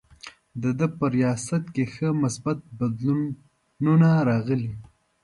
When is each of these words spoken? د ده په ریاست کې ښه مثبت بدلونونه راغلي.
د 0.61 0.63
ده 0.79 0.87
په 0.97 1.05
ریاست 1.15 1.63
کې 1.73 1.83
ښه 1.93 2.09
مثبت 2.23 2.57
بدلونونه 2.79 4.09
راغلي. 4.29 4.71